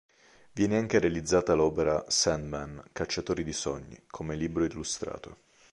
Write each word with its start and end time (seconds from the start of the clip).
Viene 0.53 0.79
anche 0.79 0.97
realizzata 0.97 1.53
l'opera 1.53 2.05
"Sandman: 2.07 2.85
Cacciatori 2.91 3.43
di 3.43 3.53
sogni" 3.53 4.01
come 4.09 4.35
libro 4.35 4.65
illustrato. 4.65 5.37